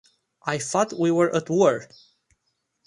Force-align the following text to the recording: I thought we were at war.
I 0.47 0.57
thought 0.57 0.97
we 0.99 1.11
were 1.11 1.29
at 1.35 1.47
war. 1.47 1.87